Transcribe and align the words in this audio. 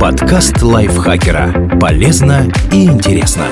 Подкаст 0.00 0.62
лайфхакера. 0.62 1.76
Полезно 1.80 2.48
и 2.70 2.84
интересно. 2.84 3.48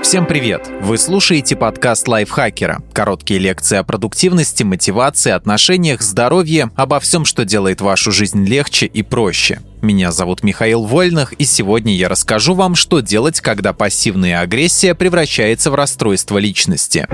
Всем 0.00 0.24
привет! 0.24 0.70
Вы 0.82 0.98
слушаете 0.98 1.56
подкаст 1.56 2.06
лайфхакера. 2.06 2.80
Короткие 2.92 3.40
лекции 3.40 3.76
о 3.76 3.82
продуктивности, 3.82 4.62
мотивации, 4.62 5.32
отношениях, 5.32 6.02
здоровье, 6.02 6.70
обо 6.76 7.00
всем, 7.00 7.24
что 7.24 7.44
делает 7.44 7.80
вашу 7.80 8.12
жизнь 8.12 8.44
легче 8.44 8.86
и 8.86 9.02
проще. 9.02 9.62
Меня 9.82 10.12
зовут 10.12 10.44
Михаил 10.44 10.84
Вольных, 10.84 11.32
и 11.32 11.44
сегодня 11.44 11.96
я 11.96 12.08
расскажу 12.08 12.54
вам, 12.54 12.76
что 12.76 13.00
делать, 13.00 13.40
когда 13.40 13.72
пассивная 13.72 14.40
агрессия 14.40 14.94
превращается 14.94 15.72
в 15.72 15.74
расстройство 15.74 16.38
личности. 16.38 17.08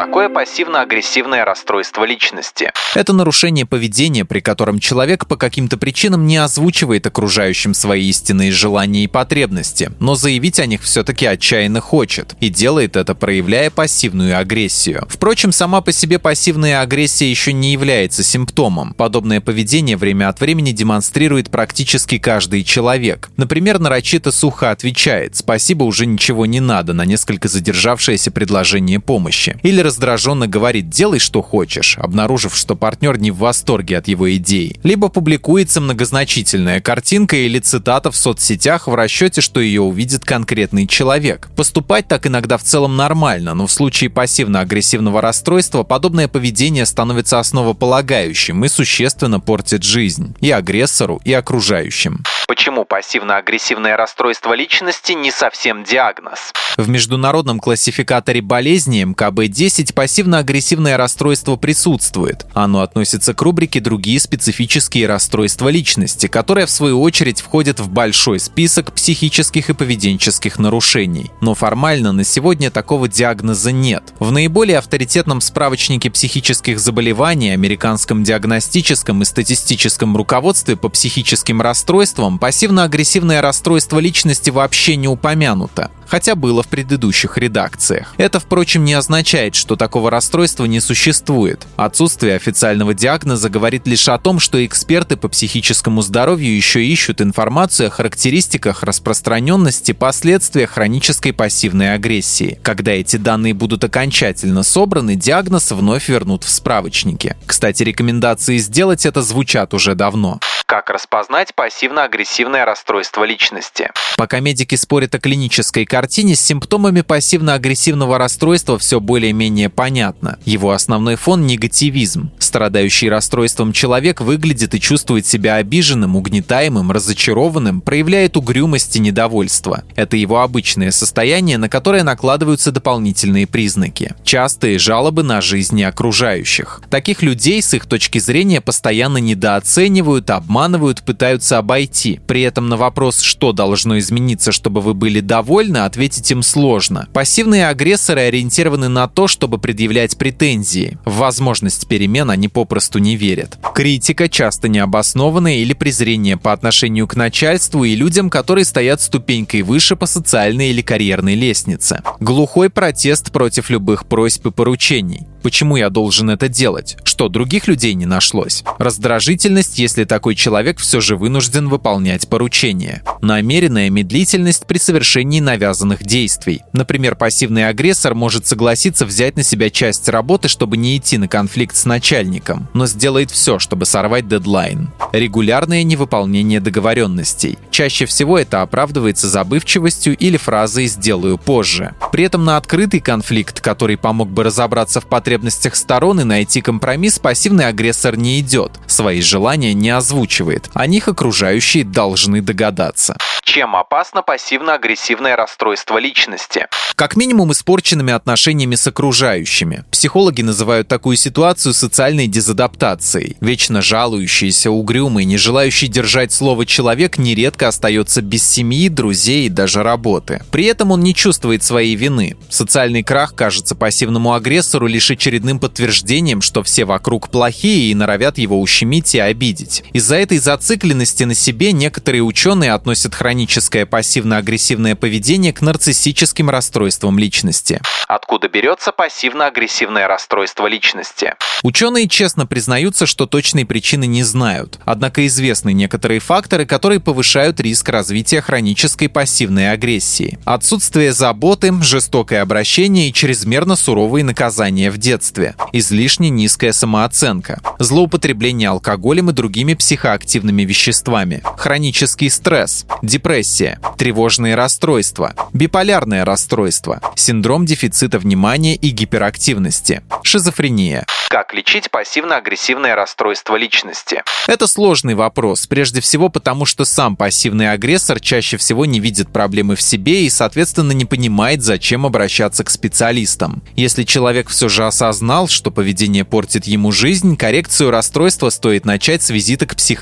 Такое 0.00 0.30
пассивно-агрессивное 0.30 1.44
расстройство 1.44 2.04
личности? 2.04 2.72
Это 2.94 3.12
нарушение 3.12 3.66
поведения, 3.66 4.24
при 4.24 4.40
котором 4.40 4.78
человек 4.78 5.26
по 5.26 5.36
каким-то 5.36 5.76
причинам 5.76 6.26
не 6.26 6.38
озвучивает 6.38 7.06
окружающим 7.06 7.74
свои 7.74 8.08
истинные 8.08 8.50
желания 8.50 9.04
и 9.04 9.08
потребности, 9.08 9.92
но 10.00 10.14
заявить 10.14 10.58
о 10.58 10.64
них 10.64 10.82
все-таки 10.84 11.26
отчаянно 11.26 11.82
хочет, 11.82 12.34
и 12.40 12.48
делает 12.48 12.96
это, 12.96 13.14
проявляя 13.14 13.68
пассивную 13.68 14.38
агрессию. 14.38 15.06
Впрочем, 15.06 15.52
сама 15.52 15.82
по 15.82 15.92
себе 15.92 16.18
пассивная 16.18 16.80
агрессия 16.80 17.28
еще 17.28 17.52
не 17.52 17.70
является 17.70 18.22
симптомом. 18.22 18.94
Подобное 18.94 19.42
поведение 19.42 19.98
время 19.98 20.30
от 20.30 20.40
времени 20.40 20.72
демонстрирует 20.72 21.50
практически 21.50 22.16
каждый 22.16 22.64
человек. 22.64 23.28
Например, 23.36 23.78
нарочито 23.78 24.32
сухо 24.32 24.70
отвечает 24.70 25.36
«спасибо, 25.36 25.84
уже 25.84 26.06
ничего 26.06 26.46
не 26.46 26.60
надо» 26.60 26.94
на 26.94 27.04
несколько 27.04 27.48
задержавшееся 27.48 28.30
предложение 28.30 28.98
помощи 28.98 29.58
или 29.62 29.89
раздраженно 29.90 30.46
говорит 30.46 30.88
«делай, 30.88 31.18
что 31.18 31.42
хочешь», 31.42 31.98
обнаружив, 31.98 32.54
что 32.54 32.76
партнер 32.76 33.18
не 33.18 33.32
в 33.32 33.38
восторге 33.38 33.98
от 33.98 34.06
его 34.06 34.32
идей. 34.32 34.78
Либо 34.84 35.08
публикуется 35.08 35.80
многозначительная 35.80 36.80
картинка 36.80 37.34
или 37.34 37.58
цитата 37.58 38.12
в 38.12 38.16
соцсетях 38.16 38.86
в 38.86 38.94
расчете, 38.94 39.40
что 39.40 39.58
ее 39.58 39.80
увидит 39.80 40.24
конкретный 40.24 40.86
человек. 40.86 41.48
Поступать 41.56 42.06
так 42.06 42.28
иногда 42.28 42.56
в 42.56 42.62
целом 42.62 42.96
нормально, 42.96 43.54
но 43.54 43.66
в 43.66 43.72
случае 43.72 44.10
пассивно-агрессивного 44.10 45.20
расстройства 45.20 45.82
подобное 45.82 46.28
поведение 46.28 46.86
становится 46.86 47.40
основополагающим 47.40 48.64
и 48.64 48.68
существенно 48.68 49.40
портит 49.40 49.82
жизнь 49.82 50.36
и 50.40 50.52
агрессору, 50.52 51.20
и 51.24 51.32
окружающим. 51.32 52.22
Почему 52.46 52.84
пассивно-агрессивное 52.84 53.96
расстройство 53.96 54.54
личности 54.54 55.12
не 55.12 55.32
совсем 55.32 55.82
диагноз? 55.82 56.52
В 56.76 56.88
международном 56.88 57.60
классификаторе 57.60 58.40
болезней 58.40 59.04
МКБ-10 59.04 59.92
пассивно-агрессивное 59.92 60.96
расстройство 60.96 61.56
присутствует. 61.56 62.46
Оно 62.54 62.82
относится 62.82 63.34
к 63.34 63.42
рубрике 63.42 63.80
«Другие 63.80 64.20
специфические 64.20 65.06
расстройства 65.06 65.68
личности», 65.68 66.26
которая 66.26 66.66
в 66.66 66.70
свою 66.70 67.00
очередь 67.02 67.40
входит 67.40 67.80
в 67.80 67.90
большой 67.90 68.40
список 68.40 68.92
психических 68.92 69.70
и 69.70 69.74
поведенческих 69.74 70.58
нарушений. 70.58 71.30
Но 71.40 71.54
формально 71.54 72.12
на 72.12 72.24
сегодня 72.24 72.70
такого 72.70 73.08
диагноза 73.08 73.72
нет. 73.72 74.14
В 74.18 74.30
наиболее 74.30 74.78
авторитетном 74.78 75.40
справочнике 75.40 76.10
психических 76.10 76.78
заболеваний, 76.78 77.50
американском 77.50 78.22
диагностическом 78.22 79.22
и 79.22 79.24
статистическом 79.24 80.16
руководстве 80.16 80.76
по 80.76 80.88
психическим 80.88 81.60
расстройствам 81.60 82.38
пассивно-агрессивное 82.38 83.40
расстройство 83.40 83.98
личности 83.98 84.50
вообще 84.50 84.96
не 84.96 85.08
упомянуто 85.08 85.90
хотя 86.10 86.34
было 86.34 86.64
в 86.64 86.68
предыдущих 86.68 87.38
редакциях. 87.38 88.14
Это, 88.16 88.40
впрочем, 88.40 88.84
не 88.84 88.94
означает, 88.94 89.54
что 89.54 89.76
такого 89.76 90.10
расстройства 90.10 90.64
не 90.64 90.80
существует. 90.80 91.66
Отсутствие 91.76 92.34
официального 92.34 92.94
диагноза 92.94 93.48
говорит 93.48 93.86
лишь 93.86 94.08
о 94.08 94.18
том, 94.18 94.40
что 94.40 94.64
эксперты 94.66 95.16
по 95.16 95.28
психическому 95.28 96.02
здоровью 96.02 96.54
еще 96.54 96.84
ищут 96.84 97.20
информацию 97.20 97.86
о 97.86 97.90
характеристиках 97.90 98.82
распространенности 98.82 99.92
последствия 99.92 100.66
хронической 100.66 101.32
пассивной 101.32 101.94
агрессии. 101.94 102.58
Когда 102.62 102.90
эти 102.90 103.16
данные 103.16 103.54
будут 103.54 103.84
окончательно 103.84 104.64
собраны, 104.64 105.14
диагноз 105.14 105.70
вновь 105.70 106.08
вернут 106.08 106.42
в 106.42 106.50
справочники. 106.50 107.36
Кстати, 107.46 107.84
рекомендации 107.84 108.58
сделать 108.58 109.06
это 109.06 109.22
звучат 109.22 109.74
уже 109.74 109.94
давно. 109.94 110.40
Как 110.70 110.88
распознать 110.88 111.52
пассивно-агрессивное 111.56 112.64
расстройство 112.64 113.24
личности? 113.24 113.90
Пока 114.16 114.38
медики 114.38 114.76
спорят 114.76 115.12
о 115.16 115.18
клинической 115.18 115.84
картине, 115.84 116.36
с 116.36 116.40
симптомами 116.40 117.00
пассивно-агрессивного 117.00 118.18
расстройства 118.18 118.78
все 118.78 119.00
более-менее 119.00 119.68
понятно. 119.68 120.38
Его 120.44 120.70
основной 120.70 121.16
фон– 121.16 121.44
негативизм. 121.48 122.30
Страдающий 122.38 123.10
расстройством 123.10 123.72
человек 123.72 124.20
выглядит 124.20 124.72
и 124.76 124.80
чувствует 124.80 125.26
себя 125.26 125.56
обиженным, 125.56 126.14
угнетаемым, 126.14 126.92
разочарованным, 126.92 127.80
проявляет 127.80 128.36
угрюмость 128.36 128.94
и 128.94 129.00
недовольство. 129.00 129.82
Это 129.96 130.16
его 130.16 130.40
обычное 130.40 130.92
состояние, 130.92 131.58
на 131.58 131.68
которое 131.68 132.04
накладываются 132.04 132.70
дополнительные 132.70 133.48
признаки. 133.48 134.14
Частые 134.22 134.78
жалобы 134.78 135.24
на 135.24 135.40
жизни 135.40 135.82
окружающих. 135.82 136.80
Таких 136.90 137.22
людей 137.22 137.60
с 137.60 137.74
их 137.74 137.86
точки 137.86 138.18
зрения 138.20 138.60
постоянно 138.60 139.18
недооценивают, 139.18 140.30
обманывают, 140.30 140.59
обманывают, 140.60 141.02
пытаются 141.02 141.56
обойти. 141.58 142.20
При 142.26 142.42
этом 142.42 142.68
на 142.68 142.76
вопрос, 142.76 143.20
что 143.20 143.52
должно 143.52 143.98
измениться, 143.98 144.52
чтобы 144.52 144.82
вы 144.82 144.92
были 144.92 145.20
довольны, 145.20 145.78
ответить 145.78 146.30
им 146.30 146.42
сложно. 146.42 147.08
Пассивные 147.14 147.68
агрессоры 147.68 148.22
ориентированы 148.22 148.88
на 148.88 149.08
то, 149.08 149.26
чтобы 149.26 149.58
предъявлять 149.58 150.18
претензии. 150.18 150.98
В 151.06 151.16
возможность 151.16 151.88
перемен 151.88 152.30
они 152.30 152.48
попросту 152.48 152.98
не 152.98 153.16
верят. 153.16 153.58
Критика 153.74 154.28
часто 154.28 154.68
необоснованная 154.68 155.56
или 155.56 155.72
презрение 155.72 156.36
по 156.36 156.52
отношению 156.52 157.06
к 157.06 157.16
начальству 157.16 157.84
и 157.84 157.94
людям, 157.94 158.28
которые 158.28 158.66
стоят 158.66 159.00
ступенькой 159.00 159.62
выше 159.62 159.96
по 159.96 160.04
социальной 160.04 160.70
или 160.70 160.82
карьерной 160.82 161.36
лестнице. 161.36 162.02
Глухой 162.20 162.68
протест 162.68 163.32
против 163.32 163.70
любых 163.70 164.06
просьб 164.06 164.46
и 164.46 164.50
поручений. 164.50 165.26
Почему 165.42 165.76
я 165.76 165.88
должен 165.88 166.28
это 166.28 166.48
делать? 166.48 166.98
Что, 167.02 167.28
других 167.28 167.66
людей 167.66 167.94
не 167.94 168.04
нашлось? 168.04 168.62
Раздражительность, 168.78 169.78
если 169.78 170.04
такой 170.04 170.34
человек 170.34 170.49
все 170.78 171.00
же 171.00 171.16
вынужден 171.16 171.68
выполнять 171.68 172.28
поручения. 172.28 173.02
Намеренная 173.22 173.90
медлительность 173.90 174.66
при 174.66 174.78
совершении 174.78 175.40
навязанных 175.40 176.02
действий. 176.02 176.62
Например, 176.72 177.14
пассивный 177.14 177.68
агрессор 177.68 178.14
может 178.14 178.46
согласиться 178.46 179.06
взять 179.06 179.36
на 179.36 179.42
себя 179.42 179.70
часть 179.70 180.08
работы, 180.08 180.48
чтобы 180.48 180.76
не 180.76 180.96
идти 180.96 181.18
на 181.18 181.28
конфликт 181.28 181.76
с 181.76 181.84
начальником, 181.84 182.68
но 182.74 182.86
сделает 182.86 183.30
все, 183.30 183.58
чтобы 183.58 183.86
сорвать 183.86 184.28
дедлайн. 184.28 184.90
Регулярное 185.12 185.82
невыполнение 185.82 186.60
договоренностей. 186.60 187.58
Чаще 187.70 188.06
всего 188.06 188.38
это 188.38 188.62
оправдывается 188.62 189.28
забывчивостью 189.28 190.16
или 190.16 190.36
фразой 190.36 190.86
«сделаю 190.86 191.38
позже». 191.38 191.94
При 192.12 192.24
этом 192.24 192.44
на 192.44 192.56
открытый 192.56 193.00
конфликт, 193.00 193.60
который 193.60 193.96
помог 193.96 194.28
бы 194.28 194.44
разобраться 194.44 195.00
в 195.00 195.06
потребностях 195.06 195.76
сторон 195.76 196.20
и 196.20 196.24
найти 196.24 196.60
компромисс 196.60 197.18
пассивный 197.18 197.66
агрессор 197.66 198.16
не 198.16 198.40
идет, 198.40 198.72
свои 198.86 199.20
желания 199.20 199.74
не 199.74 199.90
озвучивает. 199.90 200.39
О 200.74 200.86
них 200.86 201.08
окружающие 201.08 201.84
должны 201.84 202.40
догадаться. 202.40 203.16
Чем 203.42 203.74
опасно 203.74 204.22
пассивно-агрессивное 204.22 205.34
расстройство 205.34 205.98
личности? 205.98 206.68
Как 206.94 207.16
минимум 207.16 207.50
испорченными 207.50 208.12
отношениями 208.12 208.76
с 208.76 208.86
окружающими. 208.86 209.84
Психологи 209.90 210.42
называют 210.42 210.86
такую 210.86 211.16
ситуацию 211.16 211.74
социальной 211.74 212.28
дезадаптацией. 212.28 213.36
Вечно 213.40 213.82
жалующийся, 213.82 214.70
угрюмый, 214.70 215.24
не 215.24 215.36
желающий 215.36 215.88
держать 215.88 216.32
слово 216.32 216.64
человек 216.64 217.18
нередко 217.18 217.68
остается 217.68 218.22
без 218.22 218.48
семьи, 218.48 218.88
друзей 218.88 219.46
и 219.46 219.48
даже 219.48 219.82
работы. 219.82 220.42
При 220.52 220.66
этом 220.66 220.92
он 220.92 221.00
не 221.00 221.14
чувствует 221.14 221.64
своей 221.64 221.96
вины. 221.96 222.36
Социальный 222.50 223.02
крах 223.02 223.34
кажется 223.34 223.74
пассивному 223.74 224.34
агрессору 224.34 224.86
лишь 224.86 225.10
очередным 225.10 225.58
подтверждением, 225.58 226.40
что 226.40 226.62
все 226.62 226.84
вокруг 226.84 227.30
плохие 227.30 227.90
и 227.90 227.94
норовят 227.94 228.38
его 228.38 228.60
ущемить 228.60 229.14
и 229.14 229.18
обидеть. 229.18 229.82
Из-за 229.92 230.16
этой 230.30 230.38
зацикленности 230.38 231.24
на 231.24 231.34
себе 231.34 231.72
некоторые 231.72 232.22
ученые 232.22 232.72
относят 232.72 233.16
хроническое 233.16 233.84
пассивно-агрессивное 233.84 234.94
поведение 234.94 235.52
к 235.52 235.60
нарциссическим 235.60 236.48
расстройствам 236.48 237.18
личности. 237.18 237.80
Откуда 238.06 238.48
берется 238.48 238.92
пассивно-агрессивное 238.92 240.06
расстройство 240.06 240.68
личности? 240.68 241.34
Ученые 241.64 242.06
честно 242.06 242.46
признаются, 242.46 243.06
что 243.06 243.26
точной 243.26 243.64
причины 243.64 244.06
не 244.06 244.22
знают. 244.22 244.78
Однако 244.84 245.26
известны 245.26 245.72
некоторые 245.72 246.20
факторы, 246.20 246.64
которые 246.64 247.00
повышают 247.00 247.58
риск 247.58 247.88
развития 247.88 248.40
хронической 248.40 249.08
пассивной 249.08 249.72
агрессии. 249.72 250.38
Отсутствие 250.44 251.12
заботы, 251.12 251.72
жестокое 251.82 252.42
обращение 252.42 253.08
и 253.08 253.12
чрезмерно 253.12 253.74
суровые 253.74 254.22
наказания 254.22 254.92
в 254.92 254.98
детстве. 254.98 255.56
Излишне 255.72 256.30
низкая 256.30 256.72
самооценка. 256.72 257.60
Злоупотребление 257.80 258.68
алкоголем 258.68 259.30
и 259.30 259.32
другими 259.32 259.74
психоактивными 259.74 260.09
психоактивными 260.10 260.62
веществами, 260.62 261.42
хронический 261.56 262.30
стресс, 262.30 262.84
депрессия, 263.02 263.78
тревожные 263.96 264.56
расстройства, 264.56 265.34
биполярное 265.52 266.24
расстройство, 266.24 267.00
синдром 267.14 267.64
дефицита 267.64 268.18
внимания 268.18 268.74
и 268.74 268.90
гиперактивности, 268.90 270.02
шизофрения. 270.24 271.06
Как 271.28 271.54
лечить 271.54 271.92
пассивно-агрессивное 271.92 272.96
расстройство 272.96 273.54
личности? 273.54 274.24
Это 274.48 274.66
сложный 274.66 275.14
вопрос, 275.14 275.68
прежде 275.68 276.00
всего 276.00 276.28
потому, 276.28 276.66
что 276.66 276.84
сам 276.84 277.14
пассивный 277.14 277.70
агрессор 277.70 278.18
чаще 278.18 278.56
всего 278.56 278.84
не 278.84 278.98
видит 278.98 279.32
проблемы 279.32 279.76
в 279.76 279.82
себе 279.82 280.24
и, 280.24 280.30
соответственно, 280.30 280.90
не 280.90 281.04
понимает, 281.04 281.62
зачем 281.62 282.04
обращаться 282.04 282.64
к 282.64 282.70
специалистам. 282.70 283.62
Если 283.76 284.02
человек 284.02 284.48
все 284.48 284.68
же 284.68 284.84
осознал, 284.84 285.46
что 285.46 285.70
поведение 285.70 286.24
портит 286.24 286.66
ему 286.66 286.90
жизнь, 286.90 287.36
коррекцию 287.36 287.92
расстройства 287.92 288.50
стоит 288.50 288.84
начать 288.84 289.22
с 289.22 289.30
визита 289.30 289.66
к 289.66 289.76
психотерапевту. 289.76 289.99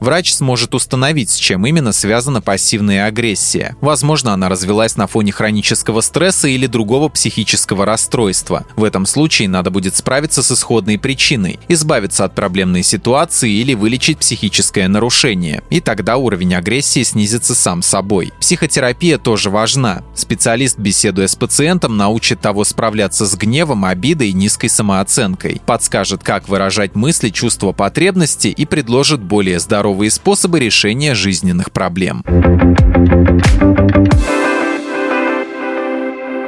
Врач 0.00 0.34
сможет 0.34 0.74
установить, 0.74 1.30
с 1.30 1.36
чем 1.36 1.66
именно 1.66 1.92
связана 1.92 2.40
пассивная 2.40 3.06
агрессия. 3.06 3.76
Возможно, 3.80 4.32
она 4.32 4.48
развелась 4.48 4.96
на 4.96 5.06
фоне 5.06 5.32
хронического 5.32 6.00
стресса 6.00 6.48
или 6.48 6.66
другого 6.66 7.08
психического 7.08 7.84
расстройства. 7.84 8.64
В 8.76 8.84
этом 8.84 9.06
случае 9.06 9.48
надо 9.48 9.70
будет 9.70 9.96
справиться 9.96 10.42
с 10.42 10.52
исходной 10.52 10.98
причиной, 10.98 11.58
избавиться 11.68 12.24
от 12.24 12.34
проблемной 12.34 12.82
ситуации 12.82 13.50
или 13.50 13.74
вылечить 13.74 14.18
психическое 14.18 14.88
нарушение. 14.88 15.62
И 15.70 15.80
тогда 15.80 16.16
уровень 16.16 16.54
агрессии 16.54 17.02
снизится 17.02 17.54
сам 17.54 17.82
собой. 17.82 18.32
Психотерапия 18.40 19.18
тоже 19.18 19.50
важна. 19.50 20.02
Специалист, 20.14 20.78
беседуя 20.78 21.26
с 21.26 21.36
пациентом, 21.36 21.96
научит 21.96 22.40
того 22.40 22.64
справляться 22.64 23.26
с 23.26 23.34
гневом, 23.36 23.84
обидой 23.84 24.30
и 24.30 24.32
низкой 24.32 24.68
самооценкой, 24.68 25.60
подскажет, 25.66 26.22
как 26.22 26.48
выражать 26.48 26.94
мысли, 26.94 27.30
чувства, 27.30 27.72
потребности 27.72 28.48
и 28.48 28.66
предложит 28.90 29.20
более 29.20 29.60
здоровые 29.60 30.10
способы 30.10 30.58
решения 30.58 31.14
жизненных 31.14 31.70
проблем. 31.70 32.24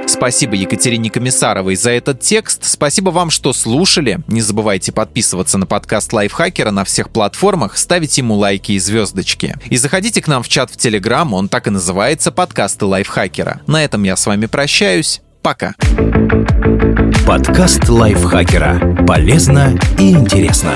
Спасибо 0.08 0.56
Екатерине 0.56 1.08
Комиссаровой 1.08 1.76
за 1.76 1.92
этот 1.92 2.18
текст. 2.18 2.64
Спасибо 2.64 3.10
вам, 3.10 3.30
что 3.30 3.52
слушали. 3.52 4.18
Не 4.26 4.40
забывайте 4.40 4.90
подписываться 4.90 5.56
на 5.56 5.66
подкаст 5.66 6.12
Лайфхакера 6.12 6.72
на 6.72 6.82
всех 6.84 7.10
платформах, 7.10 7.76
ставить 7.76 8.18
ему 8.18 8.34
лайки 8.34 8.72
и 8.72 8.80
звездочки. 8.80 9.54
И 9.70 9.76
заходите 9.76 10.20
к 10.20 10.26
нам 10.26 10.42
в 10.42 10.48
чат 10.48 10.68
в 10.68 10.76
Телеграм, 10.76 11.32
он 11.34 11.48
так 11.48 11.68
и 11.68 11.70
называется 11.70 12.32
«Подкасты 12.32 12.86
Лайфхакера». 12.86 13.60
На 13.68 13.84
этом 13.84 14.02
я 14.02 14.16
с 14.16 14.26
вами 14.26 14.46
прощаюсь. 14.46 15.22
Пока. 15.42 15.76
Подкаст 17.24 17.88
Лайфхакера. 17.88 19.04
Полезно 19.06 19.78
и 19.96 20.10
интересно. 20.10 20.74